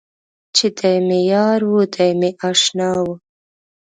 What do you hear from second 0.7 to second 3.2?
دی مې یار و دی مې اشنا و.